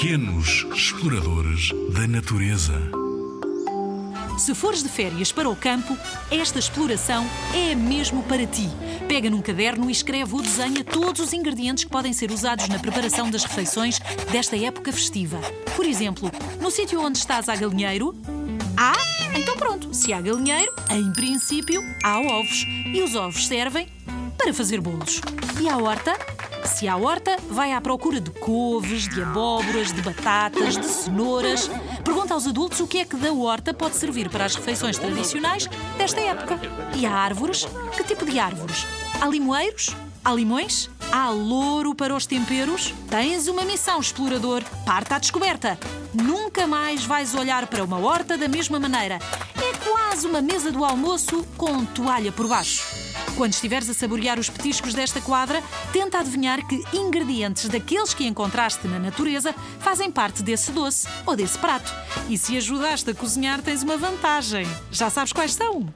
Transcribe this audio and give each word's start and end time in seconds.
Pequenos 0.00 0.64
exploradores 0.72 1.70
da 1.92 2.06
natureza. 2.06 2.72
Se 4.38 4.54
fores 4.54 4.80
de 4.80 4.88
férias 4.88 5.32
para 5.32 5.48
o 5.48 5.56
campo, 5.56 5.98
esta 6.30 6.60
exploração 6.60 7.26
é 7.52 7.74
mesmo 7.74 8.22
para 8.22 8.46
ti. 8.46 8.68
Pega 9.08 9.28
num 9.28 9.42
caderno 9.42 9.90
e 9.90 9.92
escreve 9.92 10.32
ou 10.36 10.40
desenha 10.40 10.84
todos 10.84 11.20
os 11.20 11.32
ingredientes 11.32 11.82
que 11.82 11.90
podem 11.90 12.12
ser 12.12 12.30
usados 12.30 12.68
na 12.68 12.78
preparação 12.78 13.28
das 13.28 13.42
refeições 13.42 13.98
desta 14.30 14.56
época 14.56 14.92
festiva. 14.92 15.40
Por 15.74 15.84
exemplo, 15.84 16.30
no 16.60 16.70
sítio 16.70 17.00
onde 17.00 17.18
estás 17.18 17.48
há 17.48 17.56
galinheiro, 17.56 18.14
há? 18.76 18.94
Então 19.36 19.56
pronto, 19.56 19.92
se 19.92 20.12
há 20.12 20.20
galinheiro, 20.20 20.72
em 20.92 21.12
princípio, 21.12 21.82
há 22.04 22.20
ovos. 22.20 22.64
E 22.94 23.02
os 23.02 23.16
ovos 23.16 23.48
servem 23.48 23.88
para 24.36 24.54
fazer 24.54 24.80
bolos. 24.80 25.20
E 25.60 25.68
a 25.68 25.76
horta? 25.76 26.16
Se 26.74 26.86
há 26.86 26.96
horta, 26.96 27.36
vai 27.50 27.72
à 27.72 27.80
procura 27.80 28.20
de 28.20 28.30
couves, 28.30 29.08
de 29.08 29.22
abóboras, 29.22 29.92
de 29.92 30.00
batatas, 30.00 30.76
de 30.76 30.86
cenouras. 30.86 31.68
Pergunta 32.04 32.34
aos 32.34 32.46
adultos 32.46 32.78
o 32.80 32.86
que 32.86 32.98
é 32.98 33.04
que 33.04 33.16
da 33.16 33.32
horta 33.32 33.74
pode 33.74 33.96
servir 33.96 34.28
para 34.30 34.44
as 34.44 34.54
refeições 34.54 34.96
tradicionais 34.96 35.66
desta 35.96 36.20
época. 36.20 36.60
E 36.94 37.04
há 37.04 37.12
árvores? 37.12 37.66
Que 37.96 38.04
tipo 38.04 38.24
de 38.24 38.38
árvores? 38.38 38.86
Há 39.20 39.26
limoeiros? 39.26 39.88
Há 40.24 40.32
limões? 40.32 40.90
Há 41.10 41.30
louro 41.30 41.94
para 41.94 42.14
os 42.14 42.26
temperos? 42.26 42.94
Tens 43.08 43.48
uma 43.48 43.64
missão, 43.64 43.98
explorador. 43.98 44.62
Parta 44.84 45.16
à 45.16 45.18
descoberta. 45.18 45.78
Nunca 46.12 46.66
mais 46.66 47.04
vais 47.04 47.34
olhar 47.34 47.66
para 47.66 47.82
uma 47.82 47.98
horta 47.98 48.36
da 48.36 48.46
mesma 48.46 48.78
maneira. 48.78 49.18
É 49.56 49.90
quase 49.90 50.26
uma 50.26 50.42
mesa 50.42 50.70
do 50.70 50.84
almoço 50.84 51.44
com 51.56 51.84
toalha 51.86 52.30
por 52.30 52.46
baixo. 52.46 52.97
Quando 53.36 53.52
estiveres 53.52 53.88
a 53.88 53.94
saborear 53.94 54.38
os 54.38 54.48
petiscos 54.48 54.94
desta 54.94 55.20
quadra, 55.20 55.62
tenta 55.92 56.18
adivinhar 56.18 56.66
que 56.66 56.82
ingredientes 56.92 57.68
daqueles 57.68 58.12
que 58.12 58.26
encontraste 58.26 58.86
na 58.88 58.98
natureza 58.98 59.54
fazem 59.80 60.10
parte 60.10 60.42
desse 60.42 60.72
doce 60.72 61.06
ou 61.24 61.36
desse 61.36 61.58
prato. 61.58 61.92
E 62.28 62.36
se 62.36 62.56
ajudaste 62.56 63.10
a 63.10 63.14
cozinhar, 63.14 63.62
tens 63.62 63.82
uma 63.82 63.96
vantagem. 63.96 64.66
Já 64.90 65.08
sabes 65.10 65.32
quais 65.32 65.54
são? 65.54 65.86